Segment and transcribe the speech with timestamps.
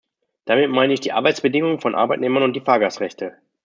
[0.45, 3.37] Damit meine ich die Arbeitsbedingungen von Arbeitnehmern und die Fahrgastrechte.